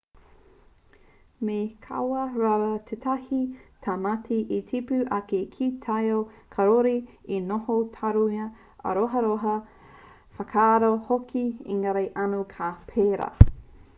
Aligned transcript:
me 1.47 1.57
kaua 1.87 2.21
rawa 2.43 2.69
tētahi 2.91 3.41
tamaiti 3.87 4.37
e 4.55 4.57
tipu 4.71 4.99
ake 5.17 5.41
ki 5.51 5.67
te 5.67 5.77
taiao 5.83 6.23
kāore 6.57 6.95
i 6.95 7.03
te 7.27 7.43
noho 7.51 7.77
taurima 7.99 8.49
āroharoha 8.93 9.55
whakaako 10.39 10.91
hoki 11.11 11.45
engari 11.77 12.03
anō 12.25 12.43
ka 12.57 12.73
pērā 12.91 13.31